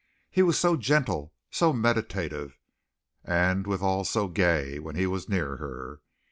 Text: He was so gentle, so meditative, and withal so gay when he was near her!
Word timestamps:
He 0.31 0.41
was 0.41 0.57
so 0.57 0.77
gentle, 0.77 1.31
so 1.51 1.71
meditative, 1.73 2.57
and 3.23 3.67
withal 3.67 4.03
so 4.03 4.29
gay 4.29 4.79
when 4.79 4.95
he 4.95 5.05
was 5.05 5.29
near 5.29 5.57
her! 5.57 6.01